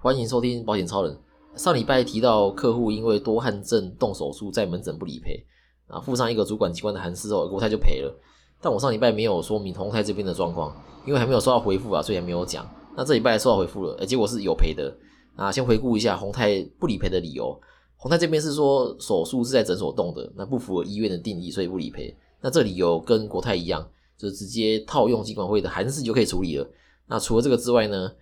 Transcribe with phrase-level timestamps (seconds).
[0.00, 1.18] 欢迎收听保险超人。
[1.56, 5.44] 上礼拜提到客户因为多汗症动手术，在门诊不理赔
[5.88, 8.16] 啊，附上一个主管机关的函示后，国泰就赔了。
[8.60, 10.72] 但我上礼拜没有说明宏泰这边的状况，
[11.04, 12.64] 因为还没有收到回复啊，所以还没有讲。
[12.96, 14.96] 那这礼拜收到回复了，哎，结果是有赔的
[15.34, 15.50] 啊。
[15.50, 17.60] 先回顾一下宏泰不理赔的理由，
[17.96, 22.16] 宏泰这边是说手术是在诊所动的，那不符合医院的定义，所以不理赔。
[22.40, 23.84] 那这理由跟国泰一样，
[24.16, 26.64] 就直接套用监管会的函示就可以处理了。
[27.08, 28.12] 那除了这个之外呢？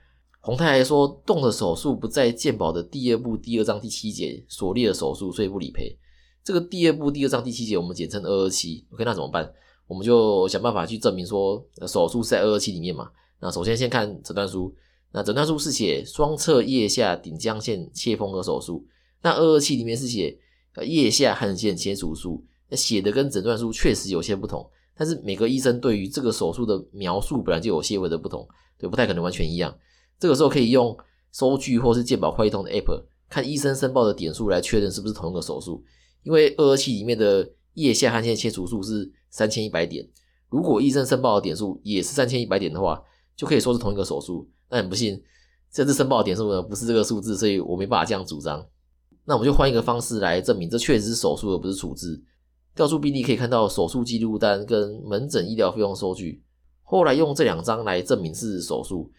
[0.47, 5.99] 洪太还说，动的手术不在鉴保的第二部第二章第七节所列的手术，所以不理赔。
[6.45, 8.87] 这个第二部第二章第七节，我们简称二二七。
[8.93, 9.53] OK，那怎么办？
[9.89, 13.11] 我们就想办法去证明说，手术是在二二七里面嘛。
[13.41, 14.73] 那首先先看诊断书，
[15.11, 18.87] 那诊断书是写双侧腋下顶浆线切缝合手术，
[19.23, 20.39] 那二二七里面是写
[20.85, 24.65] 腋下汗腺切除术，那写的跟诊断书确实有些不同。
[24.97, 28.47] 但是每个医生对于这个手术的描述本来就有些微的不同，
[28.79, 29.77] 对，不太可能完全一样。
[30.19, 30.97] 这个时候可以用
[31.33, 35.83] 收据或是健保快通的 App 看医生申报的点数来确认是不是同一个手术。
[36.23, 40.09] 因为二二七里面的腋下汗腺切除术是三千一百点，
[40.49, 43.01] 如果医生申报的点数也是三千一百点的话，
[43.37, 44.49] 就可以说是同一个手术。
[44.69, 45.23] 那很不幸，
[45.71, 48.67] 这次申报的点数呢不是这个数字，所以我没办法这样主张。
[49.25, 52.21] 那我们就换一个方式来证明这确实是手术而不是处置。
[52.75, 56.43] 调出病历可以看到手术记录单跟门诊医疗费用收据，
[56.83, 59.13] 后来用这两张来证明是手术。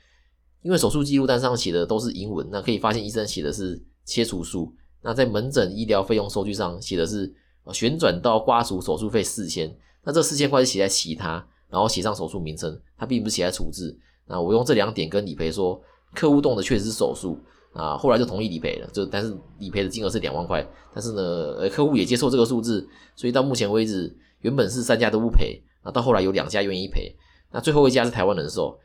[0.61, 4.73] 因为手术记录单上写的都是英文，那可以发现医生写的是切除术。
[5.01, 7.33] 那在门诊医疗费用收据上写的是
[7.71, 13.97] 旋转刀刮除手术费四千，那这四千块是写在其他，然后写上手术名称，它并不是写在处置。
[14.25, 15.81] 那我用这两点跟理赔说，
[16.13, 17.37] 客户动的确实是手术
[17.71, 18.89] 啊，后来就同意理赔了。
[18.91, 21.21] 就但是理赔的金额是两万块，但是呢，
[21.59, 27.15] 呃，客户也接受这个数字，所以到目前为止，原本是三家都不赔，啊，到后来有两家愿意赔，
[27.51, 28.77] 那最后一家是台湾人寿。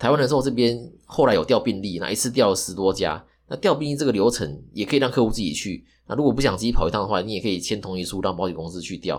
[0.00, 3.22] 台湾人寿这边后来有调病例，那一次调了十多家。
[3.46, 5.84] 那调病例这个流程也可以让客户自己去。
[6.08, 9.18] 那如果不想自己跑一趟的话，你也可以签同意书让保险公司去调。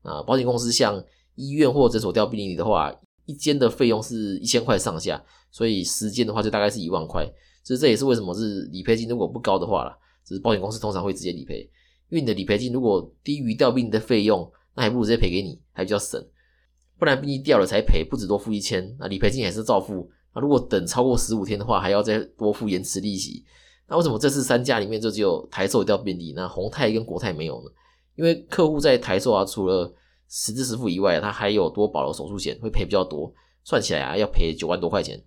[0.00, 2.90] 啊，保险公司向医院或诊所调病例的话，
[3.26, 7.30] 一间的费用是一千块上下，所以时间的话就大概是一万块。
[7.62, 11.60] 所以这也是为什么是理赔金如果不高的话啦，只是保险公司通常会直接理赔，
[12.08, 16.24] 因为你的理赔金如果低于调病的费用，那还不如直接赔给你，还比较省。
[16.98, 20.08] 不然病例调了才赔，不止多付一千，那理赔金也是照付。
[20.34, 23.44] 那如果等超过十五天的话，还要再多付延迟利息。
[23.88, 27.70] 那为什么这次三家里面就只有台寿掉病例，那宏泰跟国泰没有呢？
[28.14, 29.92] 因为客户在台寿啊，除了
[30.28, 33.32] 实支实付以外，他还有多保了手术险，会赔比较多，
[33.64, 35.22] 算起来啊要赔九万多块钱，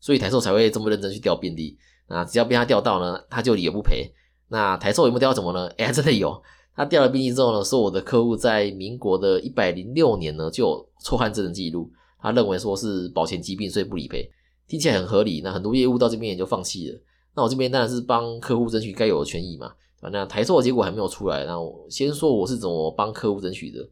[0.00, 1.78] 所以台寿才会这么认真去调病例。
[2.08, 4.12] 那只要被他调到呢，他就理也不赔。
[4.48, 5.66] 那台寿有没有调怎么呢？
[5.78, 6.42] 哎，真的有，
[6.76, 11.90] 他调了病例之后呢，说我的客户在民国的一百零六年呢就有错汗症的记录，
[12.20, 14.30] 他认为说是保险疾病，所以不理赔。
[14.72, 16.98] 听起来很合理，那很多业务到这边也就放弃了。
[17.34, 19.70] 那我这边当然是帮客户争取该有的权益嘛。
[20.10, 23.86] 那台寿的结果还没有出来，那我先说我是怎么帮客户争取的。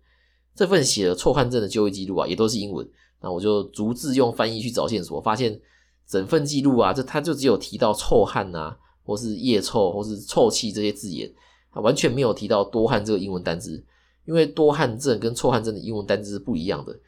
[0.55, 2.89] 这份写了错汗症的就医记录啊，也都是英文。
[3.21, 5.61] 那我就逐字用翻译去找线索，发现
[6.09, 8.75] 整份记录啊，这他就只有提到臭汗啊，
[9.05, 11.31] 或是腋臭，或是臭气这些字眼，
[11.71, 13.85] 他完全没有提到多汗这个英文单字。
[14.25, 16.99] 因为多汗症跟臭汗症的英文单字是不一样的。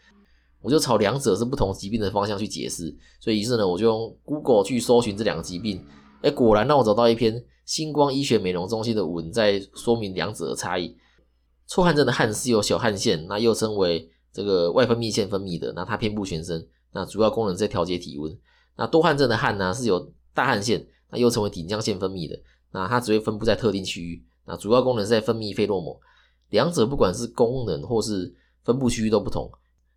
[0.63, 5.85] 我就朝两者是不同疾病的方向去解释，所以于是呢，我就用 Google 去搜寻这两个疾病，
[6.23, 10.97] 哎，果然让我找到一篇星光医学美容中心的文，在说明两者的差异。
[11.67, 18.37] 臭汗症的汗是由小汗腺，那又称为这个外分泌腺分泌的，那它遍布全身，那主要功能在调节体温。
[18.77, 22.39] 那多汗症的汗呢，是由大汗腺，那又称为顶浆腺分泌的，
[22.73, 25.97] 那它只会分布在特定区域，那主要功能是在分泌费洛蒙。
[26.51, 29.51] 两者不管是功能或是分布区域都不同。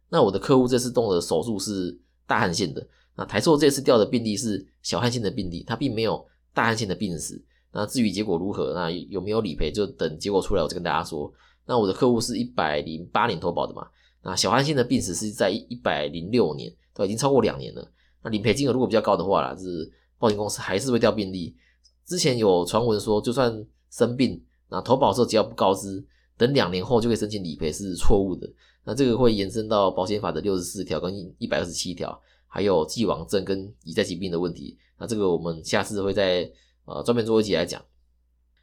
[0.10, 7.44] 那我的客户这次动的手术是大汗腺的，那台硕这次调的病例是小汗腺的病例，他并没有大汗腺的病史。
[7.72, 11.32] 那至于结果如何，那有没有理赔，就等结果出来我再跟大家说。
[11.66, 13.88] 那我的客户是一百零八年投保的嘛，
[14.24, 17.92] 那小汗腺的病史是在一百零六年，都已经超过两年了。
[18.24, 21.56] 那理赔金额如果比较高的话啦，是保险公司还是会调病例。
[22.06, 26.06] 之前有传闻说，就算生病，那投保时候只要不告知，
[26.38, 28.48] 等两年后就可以申请理赔是错误的。
[28.86, 32.18] 那这个会延伸到保险法的六十四条跟一百二十七条，
[32.48, 34.78] 还有既往症跟已在疾病的问题。
[35.00, 36.50] 那这个我们下次会在
[36.86, 37.82] 呃专门做一集来讲。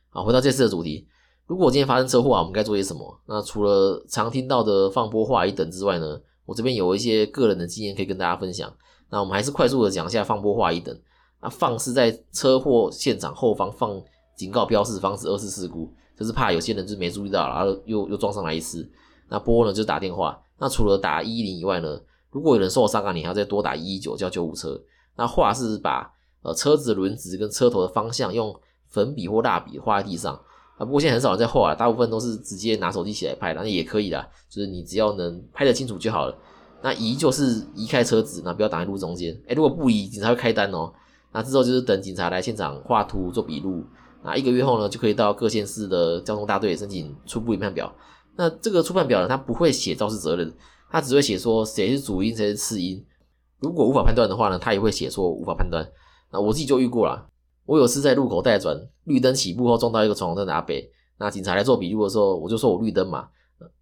[0.09, 1.09] 好，回到这次的主题，
[1.47, 3.21] 如果我今天发生车祸啊，我们该做些什么？
[3.27, 8.73] 那除了常听到的放波化一等之外呢，我这边有一些个人的经验可以跟大家分享。
[9.11, 10.97] 那我们还是快速的讲一下放波化一等。
[11.43, 14.01] 那放是在车祸现场后方放
[14.37, 18.89] 警告标示，防止二次事故，就是怕有些人就没注意到，然后又又撞上来一次。
[19.33, 20.39] 那拨呢就打电话。
[20.59, 21.99] 那除了打一一零以外呢，
[22.31, 24.79] 如果有人受了伤啊，你还要再多打一一九叫救护车。
[25.17, 26.13] 那话是把
[26.43, 28.55] 呃车子的轮子跟车头的方向用
[28.89, 30.35] 粉笔或蜡笔画在地上
[30.77, 30.85] 啊。
[30.85, 36.37] 不过现在很少人在画了，大部分都是直接拿手机起来拍，那也可以啦，就是你只要能拍得清楚就好了。
[36.83, 39.33] 那移就是移开车子，那不要挡在路中间。
[39.49, 40.93] 哎，如果不移，警察会开单哦。
[41.33, 43.83] 那之后就是等警察来现场画图做笔录。
[44.23, 47.93] 那一个月后呢，就可以到各县市的交通大队申请初步研判表。
[48.37, 50.53] 那这个初判表呢，它不会写肇事责任，
[50.91, 53.05] 它只会写说谁是主因，谁是次因。
[53.61, 55.87] 如果无法判断的话呢，它也会写说无法判断。
[56.33, 57.29] 那我自己就遇过了，
[57.67, 60.91] 我有次在路口待转，绿灯起步后撞到一个闯红灯的阿北。
[61.19, 63.29] 那警察来做笔录的时候，我就说我绿灯嘛。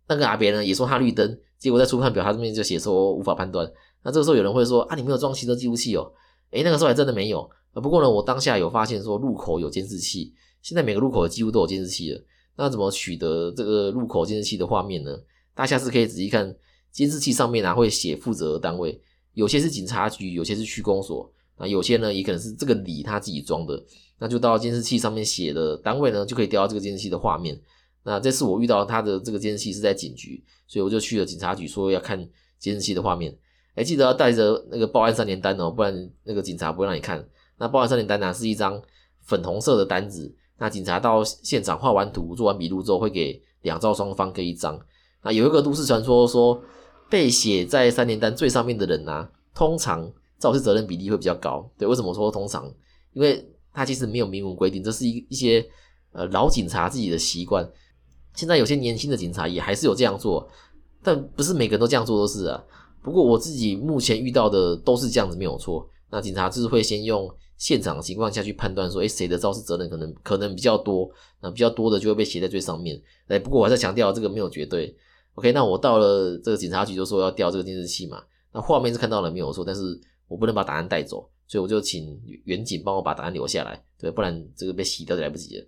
[0.09, 3.71] 那个阿北呢也说他绿灯，结果在初判表他这边就写说无法判断。
[4.03, 6.13] 那这个时候有人会说啊，你没有装行车记录器哦？
[6.51, 7.49] 诶，那个时候还真的没有。
[7.75, 12.21] 不过呢，我当下有发现说路口有监视器，现在每个路口几乎都有监视器了。
[12.61, 15.19] 那怎么取得这个入口监视器的画面呢？
[15.55, 16.55] 大家是可以仔细看
[16.93, 19.01] 监视器上面啊，会写负责单位，
[19.33, 23.83] 有些是警察局，有些是区公所，啊，有些呢也可能是这个里他自己装的。
[24.19, 27.59] 那就到监视器上面写的单位呢，就可以调到这个监视器的画面。
[28.03, 32.29] 那这次我遇到他的这个监视器是在警局，所以我就去了警察局，说要看
[32.59, 33.35] 监视器的画面。
[33.75, 37.27] 哎，记得要带着那个报案三联单哦，不然那个警察不会让你看。
[37.57, 38.83] 那报案三联单呢，是一张
[39.23, 40.35] 粉红色的单子。
[40.61, 44.79] 那警察到现场画完图、做完笔录之后，会给两造双方各一张。
[45.23, 46.63] 那有一个都市传说说，
[47.09, 51.67] 被写在三联单最上面的人呢，通常肇事责任比例会比较高。
[51.79, 52.71] 对，为什么说通常？
[53.15, 53.43] 因为
[53.73, 55.67] 他其实没有明文规定，这是一一些
[56.13, 57.67] 呃老警察自己的习惯。
[58.35, 60.47] 现在有些年轻的警察也还是有这样做，
[61.03, 62.63] 但不是每个人都这样做都是啊。
[63.03, 65.89] 不过我自己目前遇到的都是这样子，没有错。
[66.11, 67.27] 那警察就是会先用。
[67.61, 71.11] 现场情况下去判断说，哎，谁的肇事责任可能可能比较多，
[71.43, 72.99] 那比较多的就会被写在最上面。
[73.29, 74.97] 哎，不过我还在强调，这个没有绝对。
[75.35, 78.23] OK，那我到了这个警察局就说要调这个监视器嘛，
[78.55, 79.83] 那画面是看到了没有错，但是
[80.27, 85.67] 我不能把答案带走，所以我就请远警帮我把答案留下来，对，不然这个被洗掉就来不及了。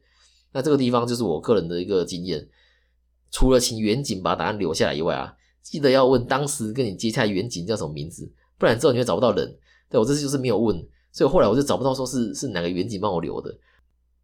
[0.51, 2.49] 那这个地方就是我个人的一个经验，
[3.31, 9.59] 除了请远警把答案留下来以外啊，记得要问当时跟你接洽远警叫什么名字，不然之后你会找不到人。
[9.91, 10.83] 对我这次就是没有问。
[11.13, 13.55] 所以后来我就找不到说是是哪个远景帮我留的，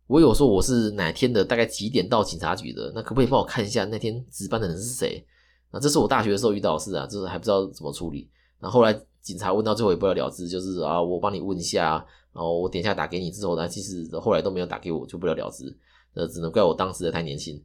[0.07, 5.23] 我有说我是哪天的大概几点到警察局的，那可不可以帮我看一下那天值班的人是谁？
[5.71, 8.31] 那这是我大学的时候遇到的事啊，就是还不知道怎么处理。
[8.59, 15.65] 那后来警察问到最后也不了了之，就是啊我帮你问一下，然后我等一下打给你之后呢，其实后来都没有打给我，就不了了之。
[16.15, 17.63] 呃，只能怪我当时的太年轻。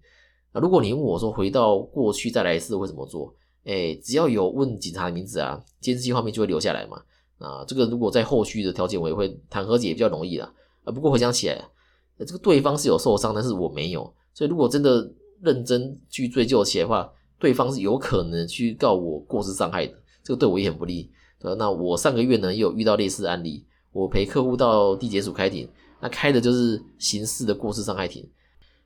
[0.52, 3.34] 那如果你问我说回到过去再来一次会怎么做？
[3.64, 7.02] 哎，只要有问警察的名字啊，监视器画面就会留下来嘛。
[7.40, 10.54] 啊，这个如果在后续的调解委员会谈和解也比较容易啦。
[10.84, 11.64] 啊，不过回想起来，
[12.20, 19.94] 这个对方是有受伤，但是我没有，所以如果真的认真去追究起来的话，对方是有可能去告我过失伤害的，
[20.24, 21.12] 这个对我也很不利。
[21.40, 25.70] 对，那我上个月呢也有遇到类似案例，我陪客户到地检署开庭，
[26.02, 28.30] 那开的就是刑事的过失伤害庭。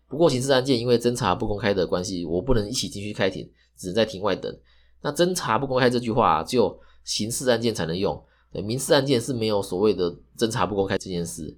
[0.07, 4.55] 不过刑事案件因为侦查不公开的关系，我不能一起进去开庭，只能在庭外等。
[5.01, 8.23] 那侦查不公开这句话，只有刑事案件才能用。
[8.63, 11.55] 民事案件是没有所谓的侦查不公开这件事，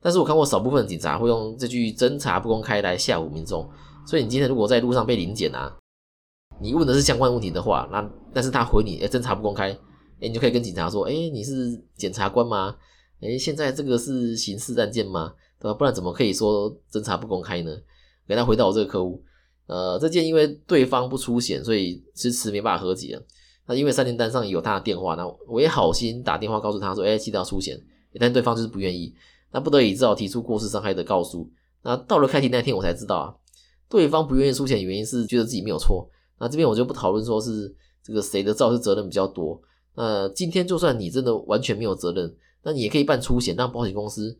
[0.00, 3.68] 但是我看过少部分警察会用这句侦查不公开来吓唬民众，
[4.06, 5.76] 所以你今天如果在路上被临检啊，
[6.60, 12.76] 你问的是相关问题的话，那但是他回你，哎，侦查不公开，哎，你就可以跟警察说，哎，你是检察官吗？
[13.20, 15.32] 哎，现在这个是刑事案件吗？
[15.58, 15.74] 对吧？
[15.74, 17.70] 不然怎么可以说侦查不公开呢？
[18.28, 19.22] 给他回到我这个客户，
[19.66, 23.20] 呃，这件因为对方不出险，所以迟迟没办法和解。
[23.66, 27.80] 那因为三联单上有他的电话，那我也好心打电话告诉他说：“哎，记得要出险。”
[28.18, 29.14] 但对方就是不愿意，
[29.52, 31.50] 那不得已只好提出过失伤害的告诉。
[31.82, 33.34] 那到了开庭那天，我才知道啊，
[33.90, 36.08] 对方不愿意出险的原因是觉得自己没有错。
[36.38, 39.60] 那这边我就不讨论说是这个谁的肇事责任比较多。
[39.94, 44.38] 那今天就算你真的完全没有责任，那你也可以办出险，让保险公司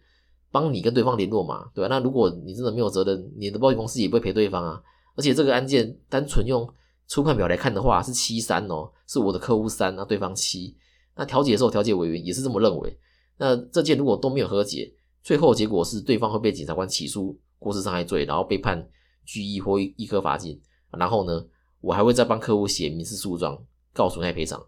[0.51, 1.89] 帮你跟对方联络嘛，对吧？
[1.89, 4.81] 那如果你真的没有责任，你的保险公司也不会赔对方啊。
[5.17, 6.67] 而且这个案件单纯用。
[7.09, 10.77] 出判表来看的话是七三哦，是我的客户三，那对方七，
[11.15, 12.99] 那调解的时候调解委员也是这么认为。
[13.39, 18.89] 那这件如果都没有和解，最后结果是对方会被检察官起诉过失伤害罪，然后被判
[19.25, 20.61] 拘役或一颗罚金。
[20.99, 21.47] 然后呢，
[21.81, 23.59] 我还会再帮客户写民事诉状
[23.93, 24.65] 告损害赔偿，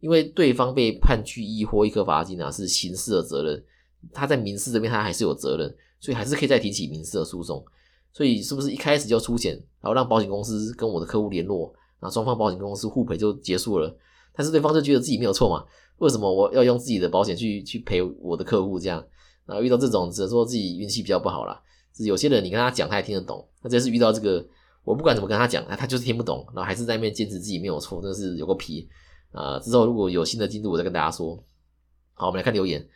[0.00, 3.64] 因为对方被判拘役或一颗罚金啊是刑事的责任，
[4.12, 7.64] 他在民事这边他还是有责任，所以还是可以再提起民事的诉讼。
[8.12, 11.72] 所以是不是一开始就出险，然后让保险公司跟我的客户联络？
[12.00, 13.94] 那双方保险公司互赔就结束了，
[14.34, 15.64] 但是对方就觉得自己没有错嘛？
[15.98, 18.78] 为什么我要用自己的保险去去赔我的客户？
[18.78, 19.04] 这样，
[19.44, 21.62] 然后遇到这种只能说自己运气比较不好啦。
[21.94, 23.46] 是有些人你跟他讲，他也听得懂。
[23.62, 24.42] 那这次遇到这个，
[24.84, 28.88] 我不管怎么跟他讲，他就是听不懂，然后还是在那边坚持自己没有错，真的是有个皮
[29.32, 29.58] 啊！
[29.58, 31.36] 之后如果有新的进度，我再跟大家说。
[32.14, 32.86] 好，我们来看留言。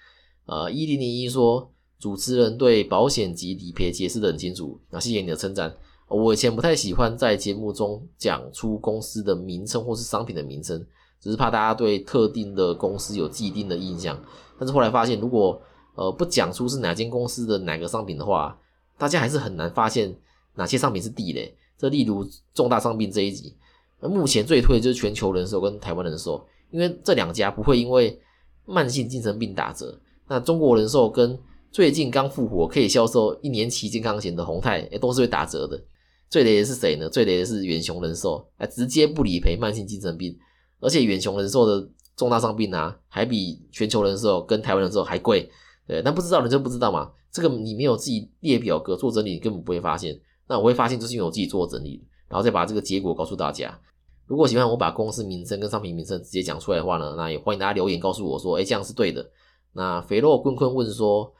[0.47, 5.75] 呃，一零零一说主持人对保险及理赔解释的很清楚，那谢谢你的称赞。
[6.09, 10.85] 我以前不太喜欢在节目中讲出公司的名称或是商品的名称，
[11.21, 14.21] 只是怕大家对特定的公司有既定的印象。
[14.59, 15.61] 但是后来发现，如果
[15.95, 18.57] 呃不讲出是哪间公司的哪个商品的话，
[18.97, 20.15] 大家还是很难发现
[20.55, 21.53] 哪些商品是地雷。
[21.77, 23.57] 这例如重大伤病这一集，
[24.01, 28.21] 目前最推的就是全球人寿跟台湾人寿，因为这两家不会因为
[28.65, 29.99] 慢性精神病打折。
[30.29, 31.37] 那中国人寿跟
[31.73, 35.83] 最近刚复活可以销售一年期健康险的宏泰，诶都是会打折的。
[36.29, 37.09] 最雷的是谁呢？
[37.09, 40.37] 最雷的是远雄人寿，哎，直接不理赔慢性精神病，
[40.81, 45.51] 而且远雄人寿的重大伤病啊，还比全球人寿跟台湾人寿还贵。
[45.87, 47.11] 对，那不知道人就不知道嘛。
[47.31, 50.19] 这个你没有自己列表格做整理，你根本不会发现。
[50.47, 53.79] 那我会发现，就是因为我自己做整理，然后再把这个结果告诉大家。
[54.27, 59.29] 如果喜欢我把公司名称跟商品名称直接讲出来的话呢，那也欢迎大家留言告诉我说，哎，这样是对的。
[59.73, 61.33] 那肥肉坤坤问说，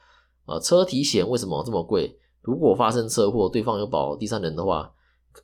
[0.45, 2.15] 呃，车体险为什么这么贵？
[2.45, 4.91] 如果发生车祸，对方有保第三人的话，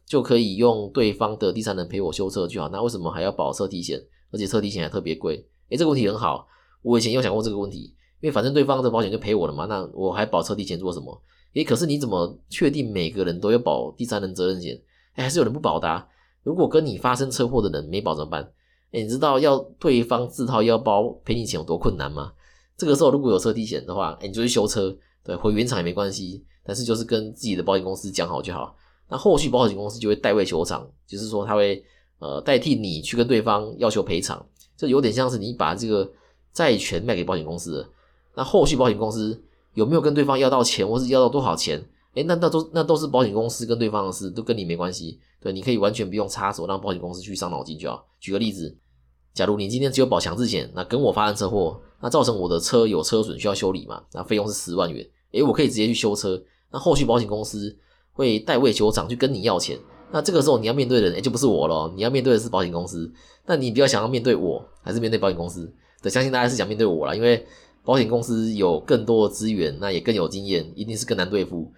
[0.05, 2.69] 就可以用对方的第三人陪我修车就好。
[2.69, 3.99] 那为什么还要保车体险？
[4.31, 5.43] 而且车体险还特别贵？
[5.69, 6.47] 诶，这个问题很好，
[6.83, 11.19] 我以前有想过这个问题，因为反正对方的保险就赔我了嘛，那我还保车体险做什么？
[11.55, 14.79] 诶，可是你怎么确定每个人都要保第三人责任险？
[15.15, 16.07] 诶，还是有人不保的。
[16.43, 18.53] 如果跟你发生车祸的人没保怎么办？
[18.91, 22.31] 诶，你知道要对方自掏腰包赔你钱有多困难吗？
[22.77, 26.45] 这个时候如果有车体险的话，哎，你就去修车，对，回原厂也没关系。
[26.63, 28.75] 但是就是跟自己的保险公司讲好就好。
[29.09, 31.83] 那后续保险公司就会代位求偿，就是说他会
[32.19, 34.45] 呃代替你去跟对方要求赔偿，
[34.77, 36.09] 这有点像是你把这个
[36.53, 37.85] 债权卖给保险公司。
[38.35, 39.41] 那后续保险公司
[39.73, 41.83] 有没有跟对方要到钱，或是要到多少钱？
[42.13, 45.19] 哎，那那都那都是保险公司跟对方的事，都跟你没关系。
[45.39, 48.05] 对，你可以完全不用插手，让保险公司去伤脑筋就好。
[48.19, 48.77] 举个例子，
[49.33, 51.81] 假如你今天只有保强制险，那跟我发生车祸。
[52.01, 54.01] 那造成我的车有车损需要修理嘛？
[54.11, 56.41] 那费用是十万元，诶，我可以直接去修车。
[56.71, 57.75] 那后续保险公司
[58.13, 59.77] 会代位求偿去跟你要钱。
[60.11, 63.11] 那这个时候你要面对的人，诶，就不是我了，你要面对的是保险公司。
[63.45, 65.71] 那你比较想要面对我，还是面对保险公司？
[66.01, 67.45] 对，相信大家是想面对我了，因为
[67.83, 71.71] 保险公司有更多的资源，那也更有经验，一定是更难对付。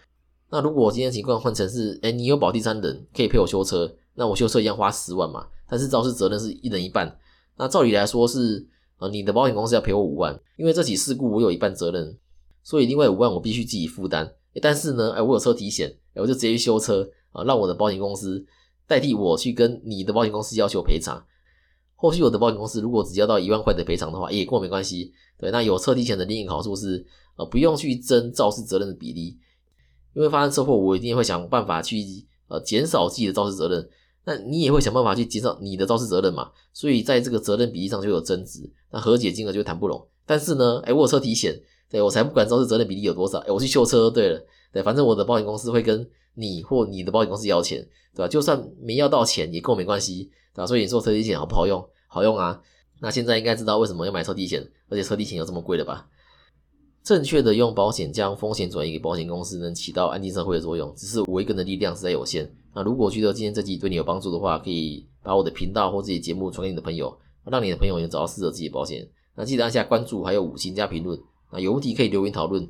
[0.50, 5.46] 那如果今天情况换成是，诶，你有保第三人可以陪我修车，那我修车一样花十万嘛？
[5.70, 7.18] 但是肇事责任是一人一半。
[7.58, 8.68] 那照理来说是。
[9.00, 12.18] 呃你的保险公司要赔我五万，因为这起事故我有一半责任，
[12.64, 14.34] 所以另外五万我必须自己负担。
[14.62, 18.46] 但是呢，哎，我有车体险，我就直接去修车啊，让我的保险公司
[18.88, 21.24] 代替我去跟你的保险公司要求赔偿。
[21.96, 25.14] 后续我的保险公司如果只要到一万块的赔偿的话，也跟我没关系。
[25.40, 27.06] 对，那有车体险的另一个好处是，
[27.36, 29.38] 呃，不用去争肇事责任的比例，
[30.14, 31.98] 因为发生车祸，我一定会想办法去
[32.48, 33.90] 呃减少自己的肇事责任。
[34.26, 36.52] 那你也会想办法去减少你的肇事责任嘛？
[36.72, 40.08] 所以在这个责任比例上就有争执，那和解金额就谈不拢。
[40.26, 41.60] 但是呢，哎，我有车体险，
[41.94, 48.28] 对我才不管肇事责任比例有多少，哎，我去修车，对了，对，反正我的保险公司会跟你或你的保险公司要钱，对吧？
[48.28, 50.24] 就算没要到钱也跟我没关系，
[50.56, 50.66] 对吧？
[50.66, 51.88] 所以你说车体险好不好用？
[52.08, 52.60] 好用啊！
[53.00, 56.08] 那现在应该知道为什么要买车体险，而且车体险有这么贵了吧？
[57.04, 60.92] 正确的用保险将风险转移给保险公司，能起到安定社会的作用。
[60.96, 62.52] 只是我一个人的力量实在有限。
[62.74, 69.08] 那如果觉得今天这集对你有帮助的话，可以把我的频道或自己节目传给你的朋友，让你的朋友也找到适合自己的保险。
[69.36, 71.20] 那记得按下关注，还有五星加评论。
[71.54, 72.68] 那有问题可以留言讨论。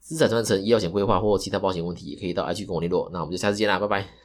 [0.00, 3.08] 资产传承、医疗险规划或其他保险问题，也可以到 IG 跟我联络。
[3.12, 4.21] 那我们就下次见啦，拜拜。